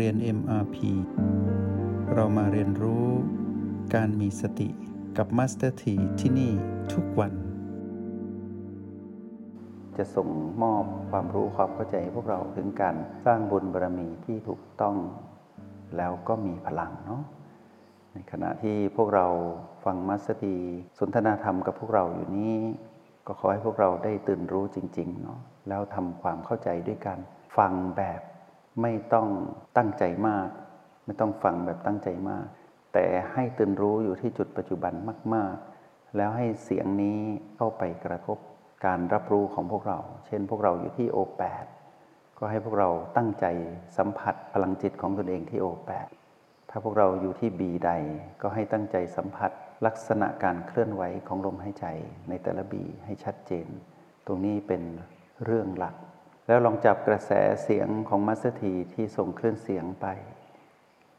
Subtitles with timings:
[0.00, 0.76] เรียน MRP
[2.14, 3.06] เรามาเรียนรู้
[3.94, 4.68] การมีสติ
[5.16, 6.52] กับ Master T ที่ที่นี่
[6.92, 7.32] ทุกวัน
[9.96, 10.28] จะส่ง
[10.62, 14.96] มอบความรู้ความเข้าใจให้พวกเราถึงการสร้างบุญบารมีที่ถูกต้อง
[15.96, 17.22] แล้วก็มีพลังเนาะ
[18.12, 19.26] ในขณะที่พวกเรา
[19.84, 20.56] ฟังมัสตี
[20.98, 22.54] สนทนาธรรมกับพวกเราอยู่นี้
[23.26, 27.18] ก็ขอให้พวกเราได้ตื่นรู้จริงๆเนาะแล้วทำความเข้าใจด้วยกัน
[27.56, 28.20] ฟังแบบ
[28.82, 29.28] ไม่ต้อง
[29.76, 30.48] ตั้งใจมาก
[31.04, 32.46] ไม่ต้องฟังแบบตั้งใจมาก
[32.92, 34.92] แต่ให้ตื่นรู้อยู่ที่จุดปัจจุบัน
[35.34, 35.54] มาก
[35.86, 37.18] ๆ แล้วให้เสียงนี้
[37.56, 38.38] เข้าไปกระทบ
[38.86, 41.64] การรับรู้ของพวกเรา เช่น พวกเราอยู่ที่โอแปด
[42.38, 43.46] ก็ให้พวกเราตั้งใจ
[43.96, 46.08] สัมผัสพลังจิตของตนเองที่โอแปด
[46.70, 47.90] ถ้าพวกเราอยู่ที่บีใด
[48.42, 49.50] ก็ให้ตั้งใจสัมผัส
[49.86, 51.86] ลักษณะการเคลื่อนไหวของลมหายใจ
[52.28, 53.66] ในแต่ละบีให้ชัดเจน
[54.26, 54.82] ตรงนี้เป็น
[55.44, 55.94] เรื่องหลัก
[56.46, 60.06] แล้วลองจับกระแสเสียงของมัสถีที่ส่งคลื่นเสียงไป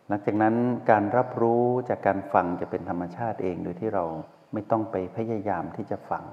[0.07, 0.55] หลังจากนั้น
[0.91, 4.05] การรับรู้จากการฟังจะเป็นธรรมชาติเองโดยที่เรา
[4.53, 6.25] ไม่ต้องไปพยายามที่จะฟัง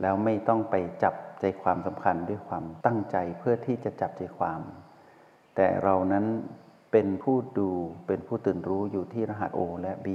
[0.00, 4.60] แล้วไม่ต้องไปจับใจความสำคัญด้วยความตั้งใจเพื่อที่จะจับใจความ
[5.56, 6.26] แต่เรานั้น
[6.92, 7.70] เป็นผู้ดู
[8.06, 10.08] เป็นผู้ตื่นรู้อยู่ที่รหัส O และ B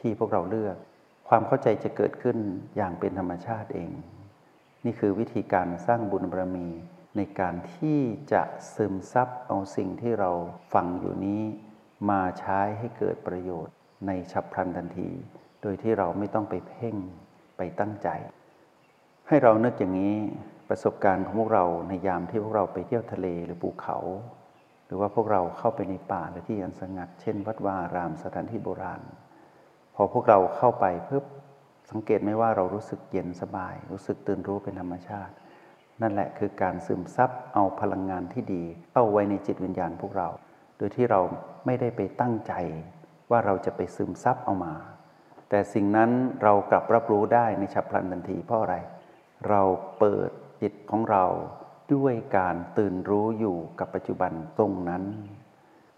[0.00, 0.76] ที่พวกเราเลือก
[1.28, 2.38] ความเข้าใจจะเกิดขึ้น
[2.76, 3.90] อย่างเป็นธรรมชาติเอง
[4.84, 6.68] นี่คือวิธีการสร้างบุญบารมี
[7.16, 7.98] ในการที่
[8.32, 8.42] จะ
[8.74, 10.30] ซึมซับเอาสิ่งที่เรา
[10.74, 11.42] ฟังอยู่นี้
[12.10, 13.74] มาใช้ให้เกิดประโยชน์
[14.06, 15.10] ในฉับพลันทันที
[15.62, 16.96] โดยที่เราไม่ต้องไปเพ่ง
[17.56, 18.08] ไปตั้งใจ
[19.28, 20.16] ให้เรานึกอย่างนี้
[20.68, 23.98] ประสบการณ์ของพวกเราในยามที่พวกเราไปเที่ยวทะเลหรือภูเขา
[24.86, 29.02] หรือว่าพวกเราเข้าไปในป่าหรือที่อันสงัด เช่น วัดวารามสถานที่โบราณ
[29.94, 31.18] พอพวกเราเข้าไปเพื่
[31.90, 35.34] สังเกตไหมว่าเรารู้สึกเย็นสบาย รู้สึกตื่นรู้เป็นธรรมชาติ
[36.02, 40.28] นั่นแหละคือการซึมซับเอาพลังงานที่ดี เข้าไว้ในจิตวิญญาณพวกเรา
[40.76, 41.20] โดยที่เรา
[41.66, 42.52] ไม่ได้ไปตั้งใจ
[43.30, 44.74] ว่าเราจะไปซึมซับเอามา
[45.48, 46.10] แต่สิ่งนั้น
[46.42, 48.76] เรากลับรับรู้ได้ในฉับพลันทันทีเพราะอะไร
[49.48, 49.62] เรา
[49.98, 50.30] เปิด
[50.62, 51.24] จิตของเรา
[51.94, 55.04] ด้วยการตื่นรู้อยู่กับปัจจุบันตรงนั้น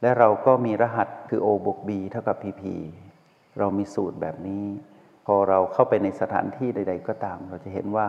[0.02, 2.62] และเราก็มีรหัสคือ O บวก B เท่ากับ PP
[3.58, 4.64] เรามีสูตรแบบนี้
[5.26, 8.06] พอเราเข้าไปในสถานที่ใด ๆ ก็ตาม เราจะเห็นว่า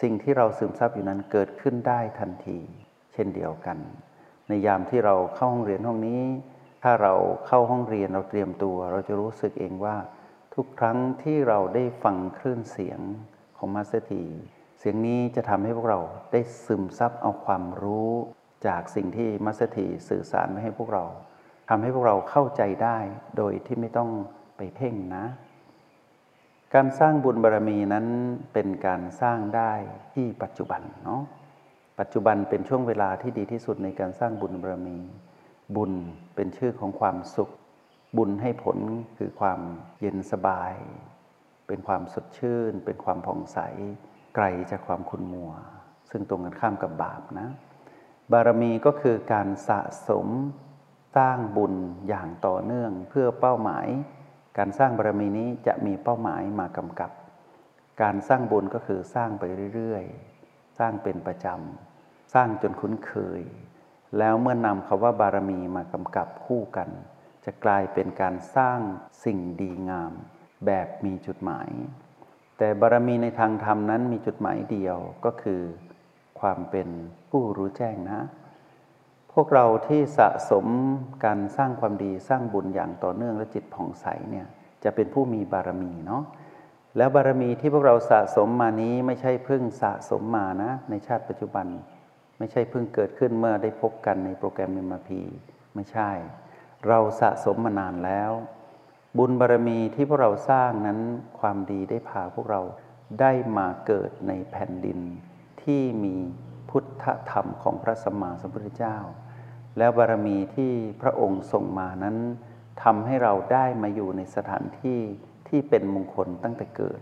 [0.00, 2.58] สิ่งที่เราซึมซับอยู่นั้นเกิดขึ้นได้ทันที
[3.12, 3.78] เช่นเดียวกัน
[4.48, 6.22] ในยามที่เราเข้าห้องเรียนห้องนี้
[6.82, 7.14] ถ้าเรา
[7.46, 9.96] เข้าห้องเรียนเราเตรียมตัว เราจะรู้สึกเองว่า
[10.54, 13.00] ทุกครั้งที่เราได้ฟังคลื่นเสียง
[13.56, 14.24] ของ Master T
[14.78, 16.00] เสียงนี้จะทำให้พวกเรา
[16.32, 18.12] ได้ซึมซับเอาความรู้
[18.66, 21.04] จากสิ่งที่มัสถีสื่อสารมาให้พวกเรา
[21.68, 22.98] ทำให้พวกเราเข้าใจได้
[23.36, 24.10] โดยที่ไม่ต้อง
[24.56, 25.24] ไปเพ่งนะ
[26.74, 28.06] การสร้างบุญบารรมีนั้น
[28.52, 29.72] เป็นการสร้างได้
[30.14, 31.22] ที่ปัจจุบันเนาะ
[31.98, 34.98] ปัจจุบันเป็นช่วงเวลาที่ดีที่สุดในการสร้างบุญบารรมี
[35.76, 35.92] บุญ
[36.34, 37.50] เป็นชื่อของความสุข
[38.16, 38.78] บุญให้ผล
[39.18, 39.60] คือความ
[40.00, 40.74] เย็นสบาย
[41.66, 43.58] เป็นความสดชื่น เป็นความผ่องใส
[44.34, 45.52] ไกลจากความขุ่นมัว
[46.10, 47.48] ซึ่งตรงกันข้ามกับบาปนะ
[48.32, 50.26] บารมีก็คือการสะสม
[51.16, 51.74] สร้างบุญ
[52.08, 53.86] อย่างต่อเนื่องเพื่อเป้าหมาย
[54.58, 57.10] การสร้างบารมีนี้จะมีเป้าหมายมากำกับ
[58.02, 59.42] การสร้างบุญก็คือสร้างไป
[59.74, 63.42] เรื่อยๆ สร้างเป็นประจำ สร้างจนคุ้นเคย
[64.18, 66.88] แล้วเมื่อนำคาว่าบารมีมากำกับคู่กัน
[67.44, 68.80] จะกลายเป็นการสร้าง
[69.24, 70.12] สิ่งดีงาม
[70.66, 71.70] แบบมีจุดหมาย
[72.58, 75.62] แต่บารมีในทางธรรมนั้นมีจุดหมายเดียวก็คือ
[76.40, 76.88] ความเป็น
[77.30, 78.20] ผู้รู้แจ้งนะ
[79.40, 80.66] วกเราที่สะสม
[81.24, 84.46] การสร้างความดีสร้างบุญอย่างต่อเนื่องและจิตผ่องใสเนี่ย
[84.84, 86.22] จะเป็นผู้มีบารมีเนาะ
[86.96, 91.66] แล้วบารมีที่พวกเราสะสมมานี้ไม่ใช่เพิ่งสะสมมานะ ในชาติปัจจุบัน
[92.38, 95.22] ไม่ใช่เพิ่งเกิดขึ้นเมื่อได้พบกันในโปรแกรมเมมาพี
[95.74, 96.10] ไม่ใช่
[96.88, 98.32] เราสะสมมานานแล้ว
[99.18, 100.98] บุญบารมีที่พวกเราสร้างนั้น
[101.40, 102.60] ความดีได้พาพวกเรา
[103.20, 104.98] ได้มาเกิดในแผ่นดิน
[105.62, 106.16] ที่มี
[106.70, 108.96] พุทธธรรมของพระสัมมาสัมพุทธเจ้า
[109.78, 110.72] แล้วบารมีที่
[111.02, 112.16] พระองค์ส่งมานั้น
[112.82, 115.00] ทำให้เราได้มาอยู่ในสถานที่
[115.48, 117.00] ที่เป็นมงคลตั้งแต่เกิด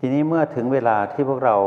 [0.00, 1.58] ทีนี้เมื่อถึงเวลาที่พวกเรา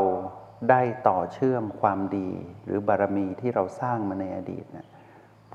[0.69, 2.29] ได้ต่อเชื่อมความดี
[2.65, 4.87] หรือบารมีที่เราสร้างมาในอดีตเนี่ย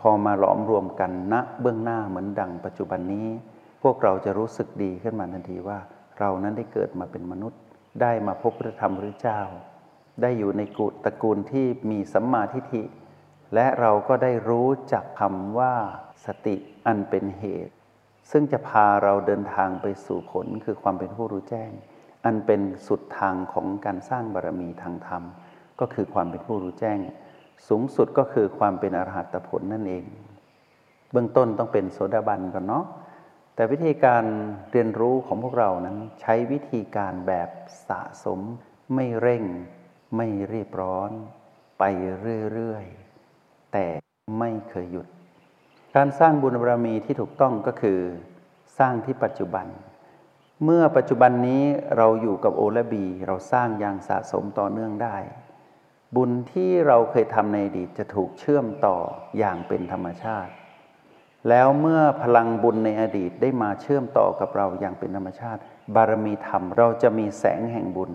[0.00, 3.28] พอมาหลอมรวมกันณเบื้องหน้าเหมือนดังปัจจุบันนี้
[3.82, 5.78] พวกเราจะรู้สึกดีขึ้นมาทันทีว่า
[6.18, 7.60] เรานั้นได้เกิดมาเป็นมนุษย์
[8.00, 9.40] ได้มาพบพระธรรมพระเจ้า
[10.22, 12.82] ได้อยู่ในกุตระกูลที่มีสัมมาทิฏฐิ
[13.54, 15.74] และเราก็ได้รู้จักคำว่า
[16.24, 16.56] สติ
[16.86, 17.74] อันเป็นเหตุ
[18.30, 21.70] ซึ่งจะพาเราเดินทางไปสู่ผลคือความเป็นผู้รู้แจ้ง
[22.24, 25.22] อันเป็นสุดทางของการสร้างบารมีทางธรรม
[25.80, 26.98] ก็คือความเป็นผู้รู้แจ้ง
[27.68, 30.04] สูงสุดก็คือความเป็นอรหัตผลนั่นเอง
[31.12, 32.84] เบื้องต้นต้องเป็นโสดาบันก่อนเนาะ
[33.54, 34.24] แต่วิธีการ
[34.72, 37.48] เรียนรู้ของพวกเรานั้น ใช้วิธีการแบบ
[37.88, 38.40] สะสม
[38.94, 39.44] ไม่เร่ง
[40.16, 41.10] ไม่รีบร้อน
[41.78, 41.82] ไป
[42.52, 43.03] เรื่อยๆ
[43.74, 43.86] แต่
[44.38, 45.06] ไม่เคยหยุด
[45.96, 48.00] การสร้างบุญบารมีที่ถูกต้องก็คือ
[48.78, 49.66] สร้างที่ปัจจุบัน
[50.64, 51.64] เมื่อปัจจุบันนี้
[51.96, 55.16] เราอยู่กับโอและบี เราสร้างอย่างสะสมต่อเนื่องได้
[56.16, 58.96] บุญที่เราเคยทำในอดีตจะถูกเชื่อมต่อ
[59.38, 60.52] อย่างเป็นธรรมชาติ
[61.48, 65.60] แล้วเมื่อพลังบุญในอดีตได้มาเชื่อมต่อกับเราอย่างเป็นธรรมชาติ
[65.94, 68.12] บารมีธรรมเราจะมีแสงแห่งบุญ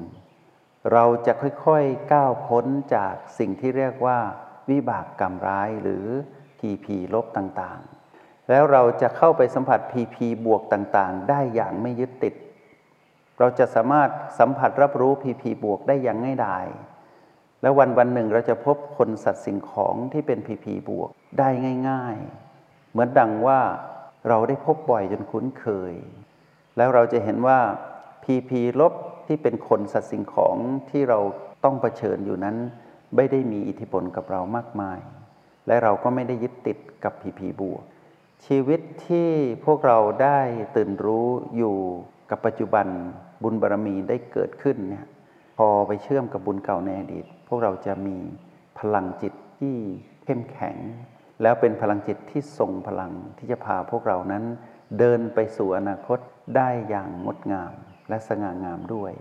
[0.94, 1.34] เราจะ
[1.66, 2.66] ค่อยๆก้าวพ้น
[2.96, 4.20] จากสิ่งที่เรียกว่า
[4.72, 6.06] วิบากกรรมร้ายหรือ
[6.60, 12.34] พีพีลบต่างๆ แล้วเราจะเข้าไปสัมผัสพีพีบวกต่างๆ ได้อย่างไม่ยึดติด
[13.40, 16.66] เราจะสามารถสัมผัสรับรู้พีพีบวกได้อย่างง่ายดาย
[17.62, 21.50] แล้ววันวันหนึ่งเราจะพบคนสัตว์สิ่งของที่เป็นพีพีบวกได้
[21.90, 22.18] ง่าย
[22.56, 23.60] ๆ เหมือนดังว่า
[24.28, 25.94] เราได้พบบ่อยจนคุ้นเคย
[26.78, 27.60] แล้วเราจะเห็นว่า
[28.24, 28.94] พีพีลบ
[29.28, 30.56] ที่เป็นคนสัตว์สิ่งของ
[30.90, 31.20] ที่เรา
[31.64, 32.58] ต้องเผชิญอยู่นั้น
[33.16, 35.00] ไม่ได้มีอิทธิพลกับเรามากมาย
[35.68, 37.84] และเราก็ไม่ได้ยึดติดกับพีพีบวก
[38.46, 39.30] ชีวิตที่
[39.66, 40.40] พวกเราได้
[40.76, 41.28] ตื่นรู้
[41.58, 41.78] อยู่
[42.30, 42.88] กับปัจจุบัน
[43.44, 45.06] บุญบารรมีได้เกิดขึ้นเนี่ย
[45.58, 48.18] พอไปเชื่อมกับบุญเก่าในอดีต พวกเราจะมี
[48.80, 49.76] พลังจิตที่
[50.26, 50.78] เข้มแข็ง
[51.42, 54.44] แล้วเป็นพลังจิตที่ทรงพลังที่จะพาพวกเรานั้น
[55.00, 56.20] เดินไปสู่อนาคต
[56.56, 57.74] ได้อย่างงดงาม
[58.10, 59.12] และสง่างามด้วย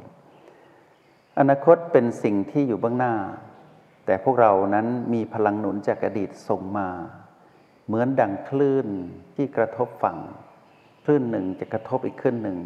[1.39, 3.15] อนาคตเป็นสิ่งที่อยู่เบื้องหน้า
[4.09, 6.89] แต่พวกเรานั้นมีพลังหนุนจากอดีตส่งมา
[7.87, 8.89] เหมือนดังคลื่น
[9.37, 10.19] ที่กระทบฝั่ง
[11.05, 12.59] คลื่นหนึ่งจะกระทบอีกคลื่นหนึ่ง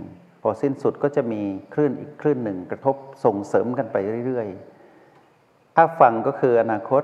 [0.42, 1.42] พอสิ้นสุดก็จะมี
[1.74, 3.96] คลื่นอีกคลื่นหนึ่ง กระทบส่งเสริมกันไป
[4.26, 7.02] เรื่อยๆ ถ้าฝั่งก็คืออนาคต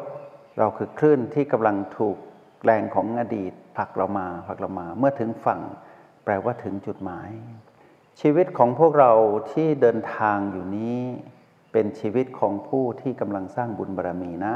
[0.59, 2.17] เราคือคลื่นที่กำลังถูก
[2.65, 5.61] แรงของอดีตผลักเรามาผลักเรามา เมื่อถึงฝั่ง
[6.25, 7.31] แปลว่าถึงจุดหมาย
[8.21, 9.13] ชีวิตของพวกเรา
[9.53, 11.01] ที่เดินทางอยู่นี้
[11.81, 14.55] เป็นชีวิตของผู้ที่กำลังสร้างบุญบารรมีนะ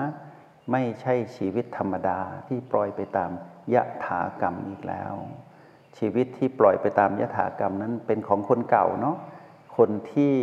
[0.73, 3.31] ไม่ใช่ชีวิตธรรมดาที่ปล่อยไปตาม
[3.75, 5.13] ยะถากรรมอีกแล้ว
[5.99, 9.17] ชีวิตที่ปล่อยไปตามยะถากรรมนั้นเป็นของคนเก่าเนาะ
[9.77, 10.35] คนที่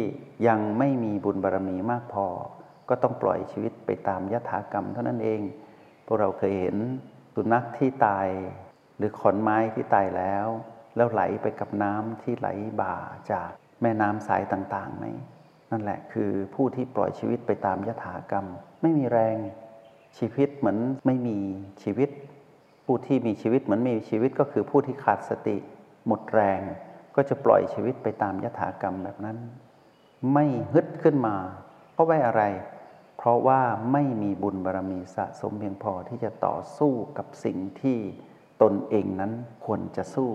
[0.48, 2.28] ยังไม่มีบุญบารรมีมากพอ
[2.90, 5.42] ก็ต้องปล่อยชีวิตไปตามยะถากรรมเท่านั้นเอง
[6.06, 6.78] พวกเราเคยเห็น
[7.34, 8.28] สุนัขที่ตาย
[8.98, 10.48] หรือขอนไม้ที่ตายแล้ว
[10.96, 12.48] แล้วไหลไปกับน้ำที่ไหล
[12.82, 12.96] บ่า
[13.32, 13.50] จาก
[13.82, 15.08] แม่น้ำสายต่างๆไหม
[15.72, 18.46] นั่นแหละคือผู้ที่ปล่อยชีวิตไปตามยถากรรม
[18.82, 19.38] ไม่มีแรง
[20.18, 21.38] ชีวิตเหมือนไม่มี
[21.84, 22.10] ชีวิต
[22.86, 25.58] ผู้ที่มีชีวิตเหมือนมีชีวิตก็คือผู้ที่ขาดสติ
[26.08, 26.62] หมดแรง
[27.16, 29.38] ก็จะปล่อยชีวิตไปตามยถากรรมแบบนั้น
[30.34, 31.36] ไม่ฮึดขึ้นมา
[31.94, 32.44] เพราะว่าอะไร
[33.18, 33.62] เพราะว่า
[33.92, 37.98] ไม่มีบุญบารรมีสะสมเพียงพอที่จะต่อสู้กับสิ่งที่
[38.62, 39.32] ตนเองนั้น
[39.66, 40.32] ควรจะสู้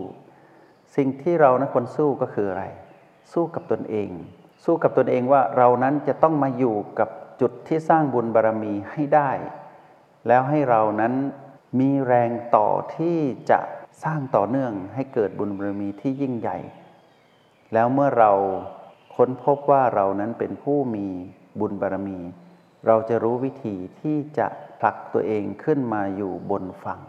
[0.96, 2.64] สิ่งที่เรานะควรสู้ก็คืออะไร
[3.32, 4.10] สู้กับตนเอง
[4.64, 7.08] สู้กับตนเองว่าเรานั้นจะต้องมาอยู่กับ
[7.40, 9.30] จุดที่สร้างบุญบารรมีให้ได้
[10.28, 11.14] แล้วให้เรานั้น
[11.80, 13.18] มีแรงต่อที่
[13.50, 13.60] จะ
[14.04, 16.58] สร้างต่อเนื่องให้เกิดบุญบารรมีที่ยิ่งใหญ่
[17.72, 18.32] แล้วเมื่อเรา
[19.16, 21.06] ค้นพบว่าเรานั้นเป็นผู้มี
[21.60, 22.18] บุญบารรมี
[22.86, 24.46] เราจะรู้วิธีที่จะ
[24.80, 27.00] ผลักตัวเองขึ้นมาอยู่บนฝั่ง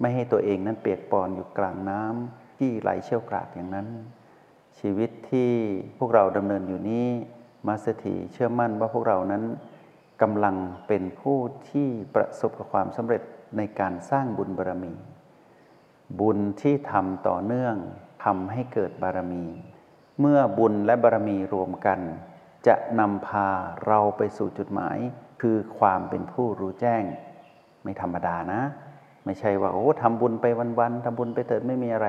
[0.00, 3.88] ไม่ให้ตัวเองนั้นเปียกปอนอยู่กลางน้ำที่ไหลเชี่ยวกราดอย่างนั้น
[4.80, 5.50] ชีวิตที่
[5.98, 7.06] พวกเราดำเนินอยู่นี้
[7.66, 9.42] มาสถีเชื่อมั่นว่าพวกเรานั้น
[10.22, 10.56] กำลัง
[10.86, 11.38] เป็นผู้
[11.70, 13.22] ที่ประสบกับความสำเร็จ
[13.56, 14.94] ในการสร้างบุญบารรมี
[16.20, 17.76] บุญที่ทำต่อเนื่อง
[18.24, 19.44] ทำให้เกิดบารรมี
[20.20, 22.00] เมื่อบุญและบารรมีรวมกัน
[22.66, 23.48] จะนำพา
[23.86, 24.98] เราไปสู่จุดหมาย
[25.42, 27.02] คือความเป็นผู้รู้แจ้ง
[27.82, 28.60] ไม่ธรรมดานะ
[29.24, 30.46] ไม่ใช่ว่าโอ้ทำบุญไป
[30.78, 32.08] วันๆทำบุญไปเถิดไม่มีอะไร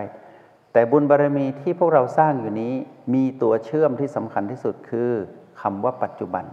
[0.73, 2.73] แต่บุญบารรมีที่พวกเราสร้างอยู่นี้
[3.13, 5.11] มีตัวเชื่อมที่สำคัญที่สุดคือ
[5.61, 6.45] คำว่าปัจจุบัน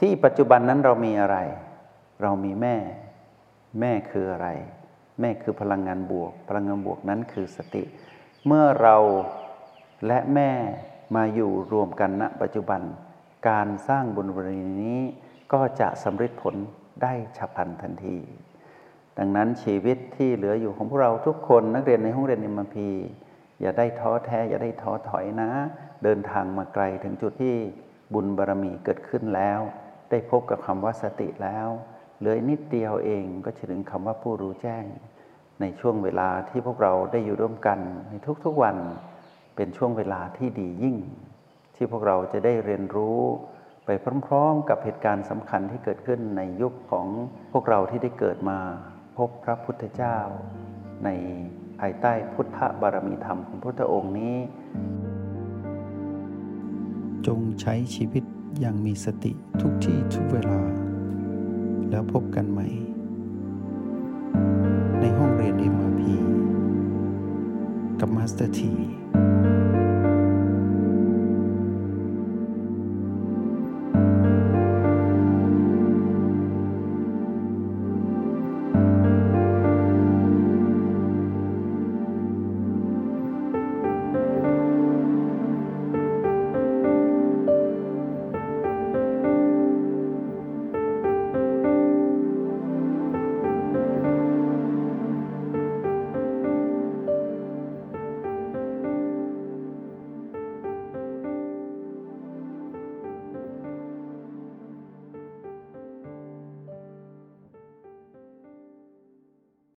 [0.00, 1.38] ที่ปัจจุบันนั้นเรามีอะไร
[2.22, 2.76] เรามีแม่
[3.80, 4.48] แม่คืออะไร
[5.20, 7.82] แม่คือพลังงานบวก พลังงานบวกนั้นคือสติ
[8.46, 8.96] เมื่อเรา
[10.06, 10.50] และแม่
[11.16, 12.80] มาอยู่รวมกันณปัจจุบัน
[13.48, 15.00] การสร้างบุญบารมีนี้
[15.52, 16.54] ก็จะสำเร็จผล
[17.02, 18.16] ได้ฉับพลันทันที
[19.18, 22.88] ดังนั้นชีวิตที่เหลืออยู่ของพวกเราทุกคนนักเรียนในห้องเรียนนิมพี
[23.60, 25.50] อย่าได้ท้อแท้ อย่าได้ท้อถอยนะ
[26.04, 27.56] เดินทางมาไกลถึงจุดที่
[28.14, 29.60] บุญบารรมีเกิดขึ้นแล้ว
[30.10, 31.68] ได้พบกับคำว่าสติแล้ว
[32.18, 34.84] เหลือนิดเดียวเองก็จะถึงคำว่าผู้รู้แจ้ง
[35.60, 37.78] ในช่วงเวลาที่พวกเราได้อยู่ร่วมกัน
[38.08, 38.12] ใน
[38.44, 38.76] ทุกๆวัน
[39.56, 40.96] เป็นช่วงเวลาที่ดียิ่ง
[41.74, 43.20] ที่พวกเราจะได้เรียนรู้
[43.86, 43.90] ไป
[44.26, 47.06] พร้อม ๆ กับเหตุการณ์สำคัญที่เกิดขึ้นในยุคของ
[47.52, 48.58] พวกเราที่ได้เกิดมา
[49.16, 50.16] พบพระพุทธเจ้า
[51.04, 51.08] ใน
[51.80, 54.36] ภายใต้พุทธบารมีธรรมของพระพุทธองค์นี้
[57.26, 58.24] จงใช้ชีวิต
[58.60, 60.60] อย่างมีสติทุกที่ทุกเวลา
[61.90, 62.68] แล้วพบกันใหม่
[65.00, 66.02] ในห้องเรียน MRP
[68.00, 68.72] กับ Master T